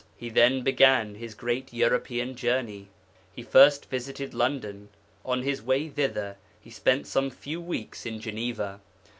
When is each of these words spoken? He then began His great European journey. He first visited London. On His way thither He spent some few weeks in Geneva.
He 0.17 0.29
then 0.31 0.63
began 0.63 1.13
His 1.13 1.35
great 1.35 1.71
European 1.71 2.33
journey. 2.33 2.87
He 3.35 3.43
first 3.43 3.85
visited 3.87 4.33
London. 4.33 4.89
On 5.23 5.43
His 5.43 5.61
way 5.61 5.89
thither 5.89 6.37
He 6.59 6.71
spent 6.71 7.05
some 7.05 7.29
few 7.29 7.61
weeks 7.61 8.07
in 8.07 8.19
Geneva. 8.19 8.79